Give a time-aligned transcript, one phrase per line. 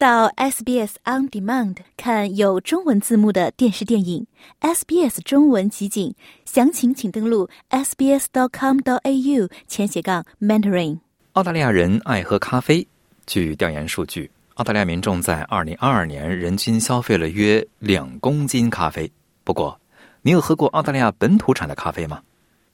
[0.00, 4.26] 到 SBS On Demand 看有中文字幕的电视电影
[4.62, 6.14] SBS 中文集锦，
[6.46, 11.00] 详情请登录 sbs.com.au 前斜杠 mentoring。
[11.32, 12.88] 澳大利亚人爱喝咖啡。
[13.26, 19.12] 据调研数据，澳大利亚民众在二零二二年人均消费了约两公斤咖啡。
[19.44, 19.78] 不过，
[20.22, 22.22] 你有喝过澳大利亚本土产的咖啡吗？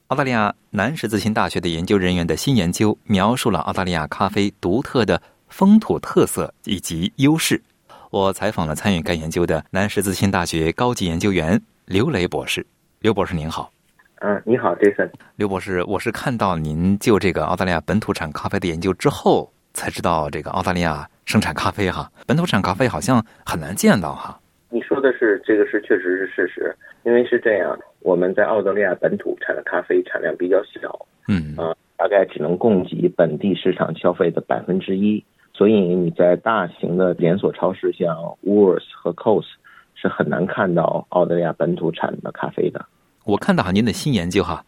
[0.07, 7.61] 澳大利亚南十字星大学的研究人员的新研究描述了澳大利亚咖啡独特的风土特色以及优势。
[8.09, 12.65] 我采访了参与该研究的南十字星大学高级研究员刘雷博士。
[12.99, 13.71] 刘博士您好。
[14.19, 15.09] 嗯，你好，Jason。
[15.35, 24.39] 刘博士，我是看到您就这个澳大利亚本土产咖啡的研究之后，才知道这个澳大利亚生产咖啡哈，本土产咖啡好像很难见到哈。
[24.69, 35.23] 你说的是这个是确实是事实，因为是这样，我们在澳大利亚本土产的咖啡产量比较小，嗯啊，大概只能供给本地市场消费的百分之一，
[35.57, 39.47] 所以你在大型的连锁超市像 Woolworths 和 Coles
[39.95, 42.85] 是很难看到澳大利亚本土产的咖啡的。
[43.25, 44.63] 我看到您的新研究哈，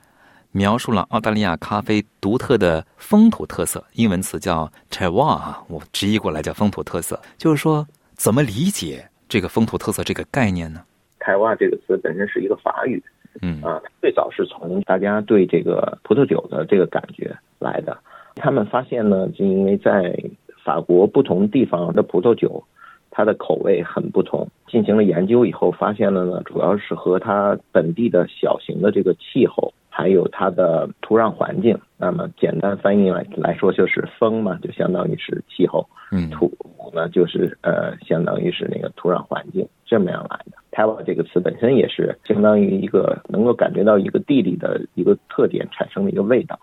[0.52, 4.64] 描述了澳大利亚咖啡独特的风土特色，英文词叫
[5.24, 10.82] 啊，我直译过来叫风土特色，就是说怎么理解这个风土特色这个概念呢？
[11.20, 13.04] 台湾这个词本身是一个法语，
[13.44, 17.96] 嗯啊，最早是从大家对这个葡萄酒的这个感觉来的。
[18.36, 20.18] 他们发现呢，就因为在
[20.64, 22.64] 法国不同地方的葡萄酒，
[23.12, 24.48] 它的口味很不同。
[24.68, 31.78] 进行了研究以后，发现了呢，主要是和它本地的小型的这个气候，还有它的土壤环境。
[31.98, 35.88] 那么简单翻译来来说，就是风嘛，就相当于是气候。
[36.12, 36.52] 嗯土
[36.94, 40.58] 呢，就是呃，相当于是那个土壤环境这么样来的。
[40.72, 46.58] 台湾这个词本身也是相当于一个能够感觉到一个地理的一个特点产生的一个味道。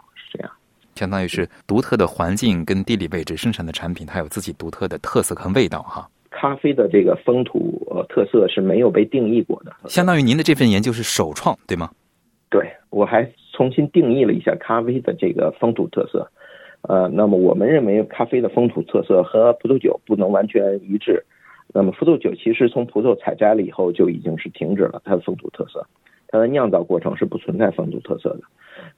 [0.96, 6.08] 相当于是独特的环境跟地理位置生产的产品，它有自己独特的特色和味道哈。
[6.30, 11.90] 咖啡的这个风土呃特色是没有被定义过的，相当于您的这份研究是首创，对吗？
[12.50, 16.30] 对我还重新定义了一下咖啡的这个风土特色。
[16.82, 21.24] 呃，那么我们认为咖啡的风土特色和葡萄酒不能完全一致。
[21.74, 25.84] 那么葡萄酒其实从葡萄采摘了以后就已经是停止了它的风土特色，
[26.28, 28.40] 它的酿造过程是不存在风土特色的。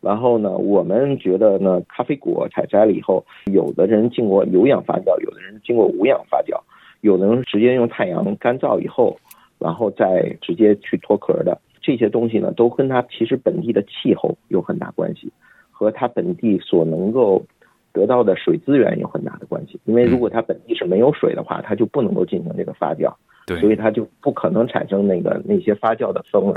[0.00, 6.60] 然后呢，我们觉得呢，咖啡果采摘了以后，有的人经过有氧发酵，有的人经过无氧发酵，
[7.00, 9.18] 有的人直接用太阳干燥以后，
[9.58, 11.58] 然后再直接去脱壳的。
[11.80, 15.32] 这些东西呢，都跟它其实本地的气候有很大关系，
[15.70, 17.42] 和它本地所能够
[17.92, 19.80] 得到的水资源有很大的关系。
[19.84, 23.12] 因为如果它本地是没有水的话，它就不能够进行这个发酵，
[23.60, 26.54] 所以它就不可能产生那个那些发酵的风味。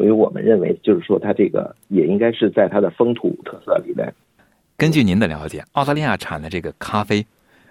[0.00, 4.10] 所以我们认为，就是说它这个也应该是在它的风土特色里边。
[4.78, 7.22] 根据您的了解，澳大利亚产的这个咖啡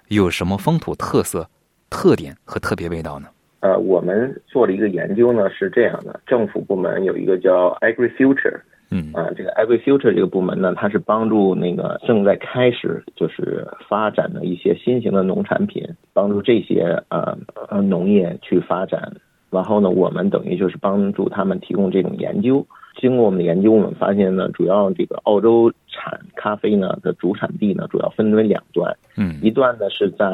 [0.10, 1.50] 有什么风土特色、
[1.90, 3.30] 特点和特别味道呢？
[3.62, 8.60] 呃，我们做了一个研究呢，是这样的：政府部门有一个叫 AgriFuture，
[8.92, 17.36] 嗯啊，这个 AgriFuture 这个部门呢，它是帮助那个正在开始就是发展的一些新型的农产品，帮助这些呃
[17.70, 19.12] 呃农业去发展。
[19.50, 22.66] 然后呢，我们等于就是帮助他们提供这种研究。
[23.00, 30.28] 经过我们的研究，我们发现呢，主要这个澳洲产咖啡呢的主产地呢，主要分为两段，嗯一段呢是在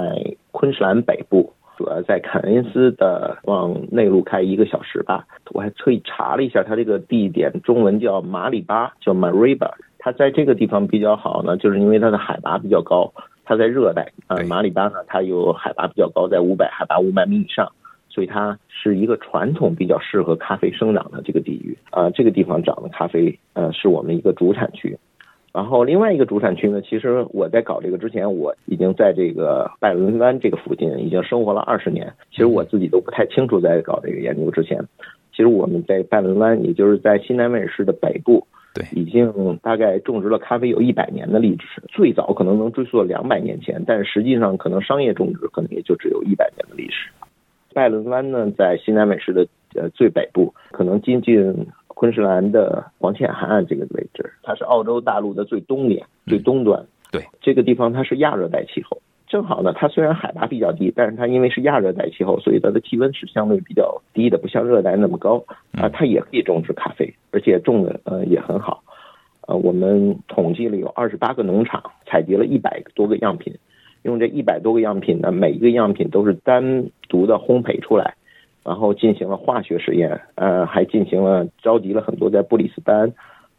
[0.52, 5.28] 昆士兰北部，主要在凯恩斯的往内陆开一个小时吧。
[5.52, 9.72] 我还特意查了一下，它这个地点中文叫马里巴，叫 Mariba。
[10.00, 17.72] 它在这个地方比较好呢，就是因为它的海拔比较高，它在热带啊、对马里巴呢，它有海拔比较高，在五百海拔五百米以上。
[18.16, 24.98] 所以它是一个传统比较适合咖啡生长的这个地域啊、这个地方长的咖啡呃是我们一个主产区。
[25.54, 32.14] 然后另外一个主产区呢，其实我在搞这个之前，我已经在这个拜伦湾这个附近已经生活了二十年。
[32.32, 34.82] 其实我自己都不太清楚，在搞这个研究之前，
[35.32, 41.82] 其实我们在拜伦湾，也就是在新南威尔士的北部，对已经大概种植了咖啡有一百年的历史。
[41.88, 47.10] 最早可能能追溯到两百年前，但是实际上可能商业种植可能也就只有一百年的历史。
[47.76, 56.82] 拜伦湾呢，在西南美市的呃最北部，可能接近昆士兰的黄浅海岸这个位置，它是澳洲大陆的最东面、最东端。
[57.12, 65.44] 对，这个地方它是亚热带气候，正好呢，它虽然海拔比较低，但是它因为是亚热带气候，所以它的气温是相对比较低的，不像热带那么高
[65.74, 68.82] 啊，它也可以种植咖啡，而且种的呃也很好。
[69.48, 73.54] 呃，我们统计了有二十八个农场，采集了一百多个样品。
[74.06, 78.14] 用这一百多个样品呢，每一个样品都是单独的烘焙出来，
[78.64, 83.12] 然后进行了化学实验，呃，还进行了召集了很多在布里斯班，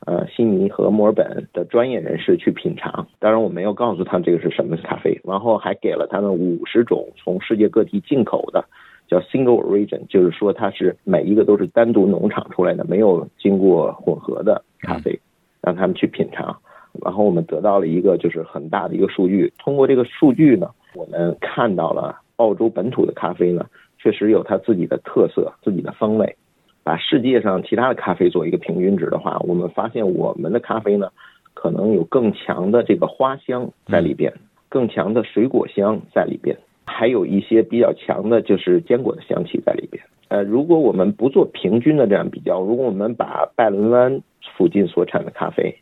[0.06, 3.08] 呃悉尼和墨尔本的专业人士去品尝。
[3.18, 8.64] 当然，我没有告诉他这个是什么咖啡，然后还给了他们五十种从世界各地进口的，
[9.08, 15.18] 叫 single origin，就是说它是每一个都是单独农场出来的，没有经过混合的咖啡，
[15.60, 16.56] 让他们去品尝。
[17.04, 23.66] 然后我们得到了一个就是很大的一个数据，通过这个数据呢，我们看到了澳洲本土的咖啡呢，
[23.98, 26.36] 确实有它自己的特色、自己的风味。
[26.82, 31.08] 把世界上其他的咖啡做一个平均值的话，我们发现我们的咖啡呢，
[31.52, 34.32] 可能有更强的这个花香在里边，
[34.68, 40.00] 更强的水果香在里边，还有一些比较强的就是坚果的香气在里边。
[40.28, 44.20] 呃，如果我们不做平均的这样比较，如果我们把拜伦湾
[44.56, 45.76] 附近所产的咖啡，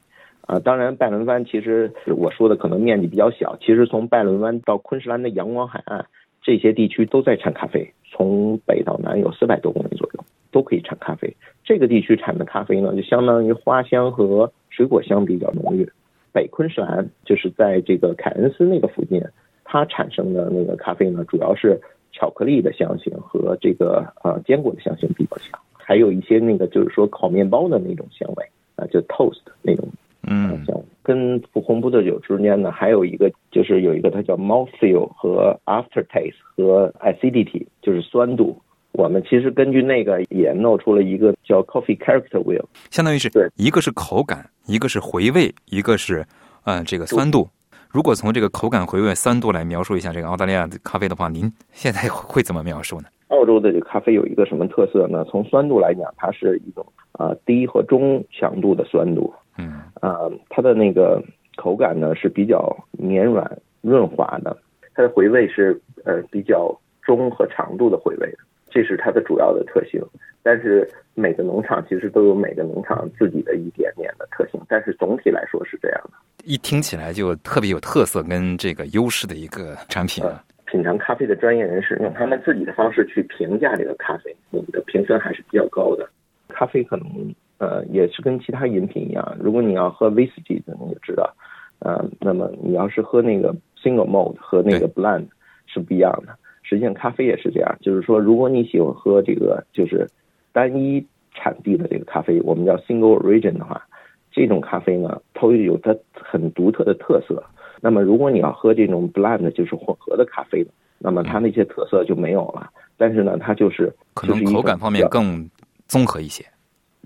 [0.46, 6.06] 啊，当然拜伦湾其实我说的可能面积比较小，其实从拜伦湾到昆士兰的阳光海岸
[6.43, 10.25] 这些地区都在产咖啡，从北到南有四百多公里左右。
[10.55, 11.35] 都可以产咖啡。
[11.64, 15.91] 这个地区产的咖啡呢，就相当于花香和水果香比较浓郁。
[16.32, 19.20] 北昆士兰就是在这个凯恩斯那个附近，
[19.64, 21.81] 它产生的那个咖啡呢，主要是
[22.12, 29.88] 巧克力的香型和这个呃坚果的香型比较强，还有一些那个就是说烤面包的那种香味啊，就 toast 那种
[30.26, 30.76] 嗯香。
[31.03, 38.59] 跟红葡萄酒之间呢，还有一个就是有一个它叫 mouthfeel 和 aftertaste 和 acidity，就是酸度。
[38.93, 46.25] 我们其实根据那个也弄出了一个叫 Coffee Character Wheel，相当于是对一个是口感，一个是回味，一个是
[46.65, 47.49] 呃这个酸度。
[47.91, 53.05] 如果从这个口感、回味、酸度来描述一下这个澳大利亚的咖啡的话，您现在会怎么描述呢？
[53.29, 55.25] 澳洲的这个咖啡有一个什么特色呢？
[55.25, 61.23] 从酸度来讲，它是一种啊低和中强度的酸度，嗯啊，它的那个
[61.56, 64.56] 口感呢是比较绵软润滑的，
[64.95, 68.33] 它的回味是呃比较中和长度的回味。
[68.71, 70.03] 这是它的主要的特性，
[70.43, 76.19] 但是每个农场其实都有每个农场自己的一点点的特性，但是总体来说是这样的。
[76.43, 80.43] 一听起来就特别有特色跟这个优势的一个产品啊。
[80.65, 86.09] 品尝咖啡的专业人士用他们自己的方式去评价这个咖啡，我们的评分还是比较高的。
[86.49, 87.33] 咖啡可能
[87.64, 91.34] 呃也是跟其他饮品一样，如果你要喝威士忌的，你就知道，
[91.78, 95.26] 呃，那么你要是喝那个 single malt 和那个 blend
[95.66, 96.37] 是不一样的。
[96.62, 100.08] 实际上，咖啡也是这样，就是说，如果你喜欢喝这个就是
[100.52, 103.87] 单一产地的这个咖啡，我们叫 single origin 的话，
[104.31, 107.43] 这种咖啡呢，它有它很独特的特色。
[107.81, 110.66] 那么，如果你要喝这种 blend，就是混合的咖啡，
[110.99, 112.70] 那么它那些特色就没有了。
[112.96, 115.49] 但是呢，它就是可能口感方面更
[115.87, 116.43] 综合一些，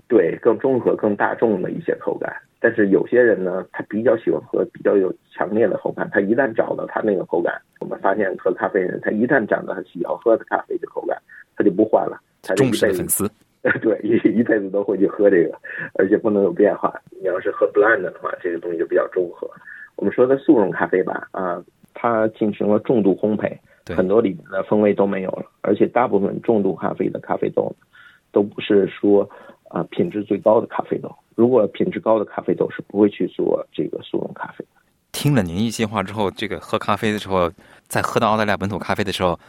[0.07, 2.33] 对，更综合、更大众的一些口感。
[2.61, 11.17] 但是有些人呢，他比较喜欢喝比较有强烈的口感，他一旦找到他那个口感，我们发现喝咖啡人，他一旦找到他喜欢喝的咖啡的口感，
[11.55, 13.29] 他就不换了，他忠实的粉丝。
[13.81, 15.53] 对，一一辈子都会去喝这个，
[15.95, 16.93] 而且不能有变化。
[17.19, 19.49] 你要是喝 blend 的话，这个东西就比较中和。
[19.97, 21.61] 我们说的速溶咖啡吧，啊，
[21.93, 23.57] 它进行了重度烘焙，
[23.93, 27.73] 很多里面的风味都没有了，而且大部分重度咖啡的咖啡豆，
[28.31, 29.29] 都不是说
[29.69, 31.09] 啊品质最高的咖啡豆。
[31.35, 34.81] 如果品质高的咖啡豆是不会去做这个速溶咖啡的。
[35.11, 37.51] 听了您一席话之后，这个喝咖啡的时候，
[37.87, 39.39] 在喝到澳大利亚本土咖啡的时候，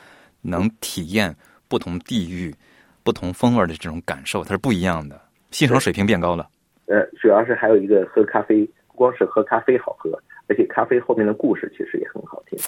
[0.40, 1.34] 能体验
[1.68, 2.54] 不同地域、
[3.02, 5.20] 不同风味的这种感受，它是不一样的，
[5.50, 6.48] 欣赏水平变高了。
[6.86, 10.10] 呃，主要是还有一个喝咖啡，不光是喝咖啡好喝，
[10.48, 12.58] 而且咖啡后面的故事其实也很好听。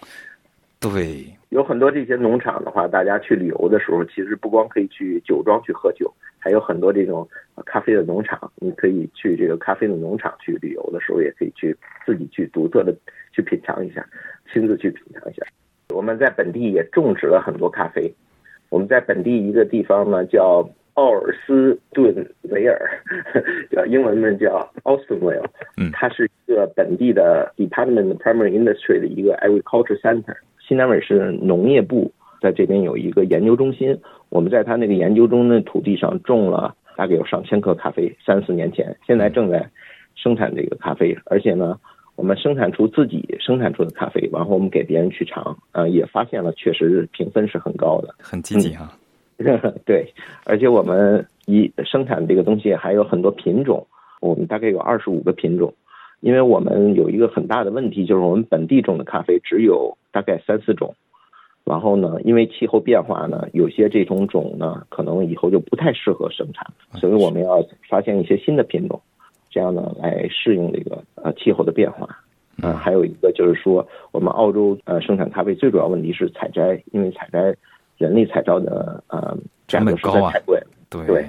[0.83, 7.27] 对，有很多这些农场的话，大家去旅游的时候，其实不光可以去酒庄去喝酒，还有很多这种
[7.65, 12.93] 咖啡的农场，你可以去这个咖啡的农场去旅游的时候，也可以去自己去独特的
[13.33, 14.05] 去品尝一下，
[14.53, 15.47] 亲自去品尝一下。
[15.95, 18.13] 我们在本地也种植了很多咖啡，
[18.69, 22.13] 我们在本地一个地方呢叫奥尔斯顿
[22.51, 22.91] 维尔，
[23.71, 25.45] 叫英文名叫 Austinville，
[25.77, 30.35] 嗯，它是一个本地的 Department of Primary Industry 的一个 Agriculture Center。
[30.67, 39.69] 新南威尔士农业部在这边有一个研究中心，我们在他那个研究中的土地上种了大概有上千棵咖啡，三四年前，现在正在
[40.15, 41.79] 生产这个咖啡，而且呢，
[42.17, 48.93] 我们生产出自己生产出的咖啡，然后我们给别人去尝，呃，也发现了确实评分是很高的，很积极啊。
[49.85, 50.07] 对，
[50.45, 53.85] 而且我们一生产这个东西还有很多品种，
[54.21, 55.73] 我们大概有二十五个品种。
[56.23, 60.95] 因为我们有一个很大的问题，就是我们本地种的咖啡只有大概三四种，
[61.65, 66.65] 然后呢，因为气候变化呢，有些这种种呢，可能以后就不太适合生产，
[67.01, 69.03] 所以我们要发现一些新的品种，
[69.51, 72.09] 这样呢来适应这个呃气候的变化。
[72.63, 77.53] 嗯，还有一个就是说，我们澳洲呃生产咖啡最主要问题是采摘，因为采摘
[77.99, 79.37] 人力采摘的呃
[79.67, 81.27] 价格实在，太贵对，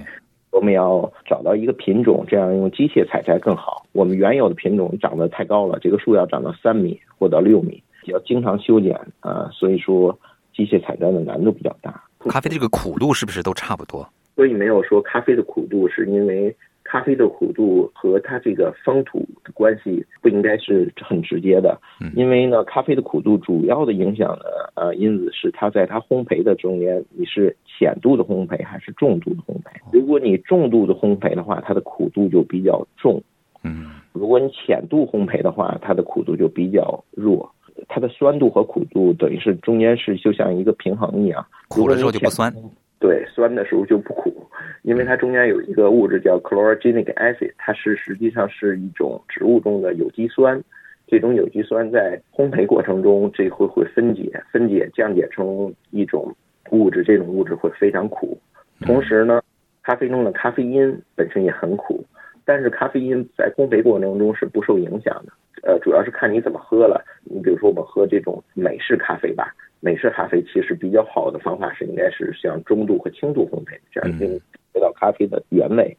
[0.53, 3.85] 我们要找到一个品种，这样用机械采摘更好。
[3.91, 10.17] 我们原有的品种长得太高了，这个树要长到三米或到六米，要经常修剪啊，所以说
[10.55, 12.03] 机械采摘的难度比较大。
[12.29, 14.07] 咖啡的这个苦度是不是都差不多？
[14.35, 16.55] 所以没有说咖啡的苦度是因为。
[16.93, 21.75] 咖啡的苦度和它这个风土的关系不应该是很直接的，
[22.15, 29.71] 因为呢，咖啡的苦度主要的影响的呃因子是它在它烘焙的中间，你是浅度的烘焙还是重度的烘焙？
[29.91, 33.19] 如果你重度的烘焙的话，它的苦度就比较重，
[33.63, 37.51] 嗯，如果你浅度烘焙的话，它的苦度就比较弱，
[37.87, 42.53] 它的酸度和苦度等于是中间是就像一个平衡一样，苦了之后就不酸。
[43.03, 44.47] 对，酸的时候就不苦，
[44.83, 50.63] 因为它中间有一个物质叫 chlorogenic acid，它是实际上是一种植物中的有机酸。
[51.05, 56.33] 这种有机酸在烘焙过程中，这会会分解，分解降解成一种
[56.71, 58.39] 物质，这种物质会非常苦。
[58.79, 59.41] 同时呢，
[59.83, 62.05] 咖啡中的咖啡因本身也很苦，
[62.45, 65.33] 但是咖啡因在烘焙过程中是不受影响的。
[65.63, 67.03] 呃，主要是看你怎么喝了。
[67.25, 69.53] 你比如说我们喝这种美式咖啡吧。
[69.83, 74.39] 美式咖啡其实比较好的方法是，应该是像中度和轻度烘焙，这样能
[74.71, 75.97] 得到咖啡的原味。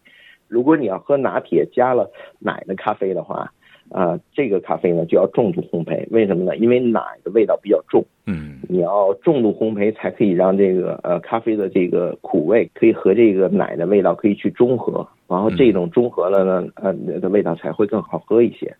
[0.48, 3.52] 如果你要喝拿铁加了奶的咖啡的话，
[3.90, 6.06] 啊，这个咖啡呢就要重度烘焙。
[6.10, 6.56] 为什么呢？
[6.56, 18.74] 因为奶的味道比较重，嗯，你要重度烘焙才可以让这个呃咖啡的这个苦味可以和这个奶的味道可以去中和，然后这种中和了呢，呃的味道才会更好喝一些。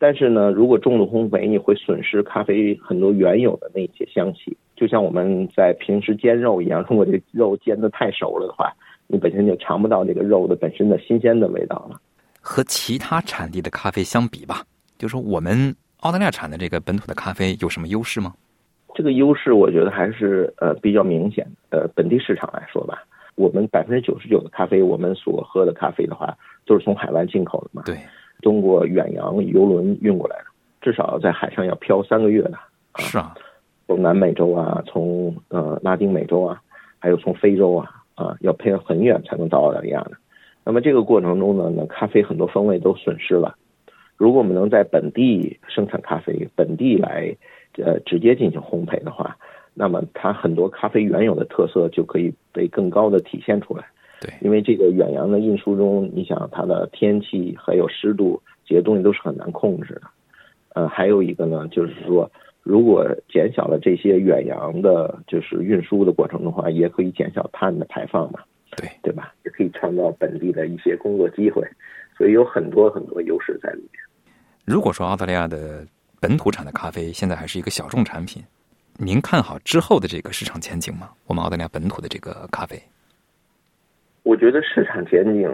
[0.00, 8.72] 但是呢，如果重度烘焙，你会损失咖啡很多原有的那些香气，就像我们在平时煎肉一样，如果这肉煎的太熟了的话，
[9.08, 12.00] 你本身就尝不到这个肉的本身的新鲜的味道了。
[12.40, 14.62] 和其他产地的咖啡相比吧，
[14.96, 18.32] 就说我们澳大利亚产的这个本土的咖啡有什么优势吗？
[18.94, 21.44] 这个优势我觉得还是呃比较明显。
[21.70, 23.02] 呃，本地市场来说吧，
[23.34, 26.36] 我们百分之九十九的咖啡，我们所喝的咖啡的话，
[26.66, 27.82] 都是从海外进口的嘛。
[27.84, 27.96] 对。
[28.42, 30.44] 通过远洋游轮运过来的，
[30.80, 32.54] 至少在海上要漂三个月的。
[32.98, 33.34] 是啊，
[33.86, 36.60] 从南美洲啊，从呃拉丁美洲啊，
[36.98, 40.12] 还有从非洲啊，啊，要漂很远才能到澳大利亚的。
[40.64, 43.56] 那么这个过程中呢，那咖啡很多风味都损失了。
[44.16, 47.36] 如果我们能在本地生产咖啡，本地来
[47.76, 49.36] 呃直接进行烘焙的话，
[49.74, 53.84] 那么它很多咖啡原有的特色就可以被更高的体现出来。
[54.20, 60.02] 对，因为这个远洋的运输中，你想它的天气还有湿度这些东西都是很难控制的。
[60.74, 62.30] 呃，还有一个呢，就是说，
[62.62, 68.40] 如果减小了这些远洋的，就是运输的过程的话，也可以减小碳的排放嘛。
[68.76, 69.32] 对，对吧？
[69.44, 71.66] 也可以创造本地的一些工作机会，
[72.16, 73.92] 所以有很多很多优势在里面。
[74.64, 75.84] 如果说澳大利亚的
[76.20, 78.44] 本土产的咖啡现在还是一个小众产品，
[78.98, 81.10] 您看好之后的这个市场前景吗？
[81.26, 82.80] 我们澳大利亚本土的这个咖啡？
[84.28, 85.50] 我觉得市场前景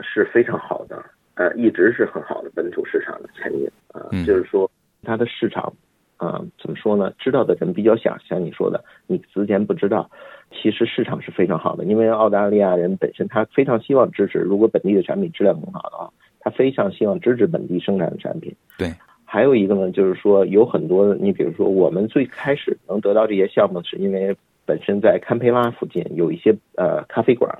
[0.00, 1.04] 是非常好的，
[1.34, 4.70] 呃，一直是很好的本土市场的前景啊，就是说
[5.02, 5.70] 它的市场
[6.16, 7.12] 啊，怎么说呢？
[7.18, 10.10] 知道的人比较小，像你说的，你之前不知道，
[10.50, 18.56] 其实市场是非常好的，因为澳大利亚人本身他非常希望支持，如果本地的产品质量很好的话，他非常希望支持本地生产的产品。
[18.78, 18.90] 对，
[19.26, 27.54] 还有一个呢，就是说有很多，你比如说我们最开始能得到这些项目，是因为本身在堪培拉附近有一些呃咖啡馆。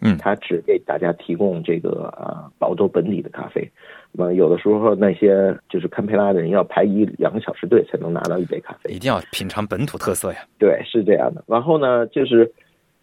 [0.00, 3.70] 嗯，他只给大家提供这个呃，澳洲本地的咖啡。
[4.12, 8.92] 那么有的时候那些就是堪培拉的人要排一两个小时队才能拿到一杯咖啡。
[8.92, 10.38] 一定要品尝本土特色呀。
[10.58, 11.42] 对，是这样的。
[11.46, 12.50] 然后呢，就是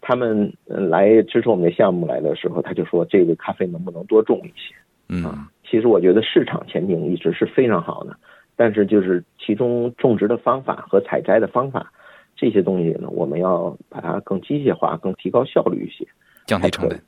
[0.00, 4.74] 他们来支持我们的项目来的时候，他就说这个咖啡能不能多种一些？
[5.08, 8.16] 嗯，其实我觉得市场前景一直是非常好的，
[8.56, 11.92] 但是就是其中种植的方法和采摘的方法
[12.36, 16.06] 这些东西呢，我们要把它更机械化、更提高效率一些。
[16.46, 17.00] 降低成本，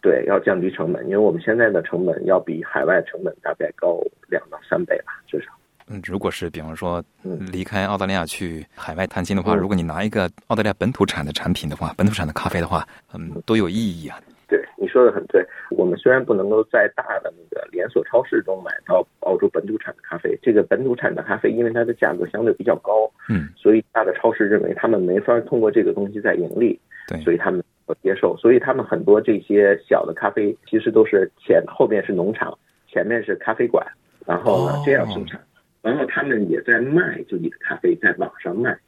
[0.00, 5.46] 对，要降低成本，因为我们现在的成本要比海外成本大概高两到三倍吧，至少。
[5.90, 7.02] 嗯，如果是比方说
[7.50, 14.20] 离开澳大利亚去海外探亲的话，如果你拿一个澳大利亚本土产的产品的话，本土产的咖啡的话，嗯，多有意义啊！
[14.46, 15.42] 对，你说的很对。
[15.70, 27.60] 我们虽然不能够在大的那个连锁超市中买到澳洲本土产的咖啡，这个本土产的咖啡因为它的价格相对比较高，嗯，所以大的超市认为他们没法通过这个东西在盈利，对，所以他们。
[28.02, 32.52] 接受，所以他们很多这些小的咖啡其实都是前后面是农场，
[32.86, 33.82] 前面是咖啡馆，
[34.26, 35.40] 然后呢这样生产，
[35.80, 38.78] 然后他们也在卖自己的咖啡，在网上卖，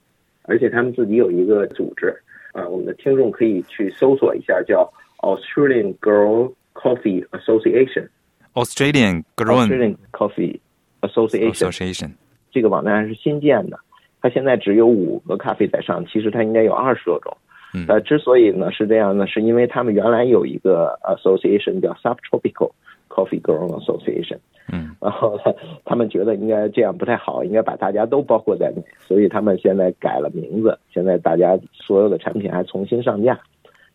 [0.43, 2.15] 而且他们自己有一个组织，
[2.53, 10.61] 啊，我们的听众可以去搜索一下，叫 Australian Girl Coffee Association，Australian Girl Coffee
[11.01, 12.11] Association，
[12.53, 13.81] 这个网站是新建的，
[14.21, 17.35] 它现在只有五个咖啡在上，其实它应该有二十多种。
[17.73, 22.73] 嗯呃，之所以呢是这样呢，是因为他们原来有一个 association 叫 Subtropical
[23.09, 24.39] Coffee Growing Association，
[24.73, 33.39] 嗯 然后呢，他们觉得应该这样不太好，应该把大家都包括在内，所以他们现在改了名字，现在大家所有的产品还重新上架，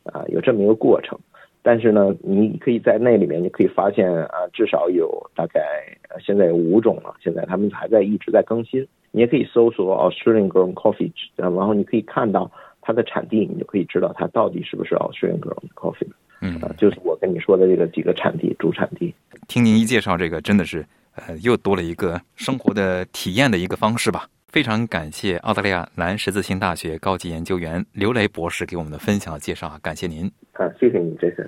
[0.04, 1.18] 啊，有这么一个过程。
[1.62, 5.62] 但是呢，你可以在那里面，你可以发现啊，至少有大概
[6.10, 8.88] 呃现在有五种了，现在他们还在一直在更新。
[9.12, 12.52] 你也可以搜索 Australian Grown Coffee，然后你可以看到
[12.86, 16.08] 它的产地，你就可以知道它到底是不是 Australian Grown Coffee
[16.42, 19.14] 嗯，啊，就是我跟你说的这个几个产地主产地。
[19.48, 24.28] 听您一介绍，这个真的是呃，又多了一个生活的体验的一个方式吧。
[24.50, 30.32] 非常感谢澳大利亚南十字星大学高级研究员刘雷博士给我们的分享和介绍，感谢您。
[30.54, 31.48] 啊，谢谢你，Jason。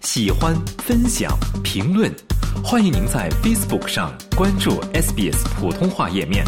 [0.00, 1.30] 喜欢、分享、
[1.62, 2.10] 评论，
[2.64, 6.44] 欢迎您在 Facebook 上关注 SBS 普通话页面。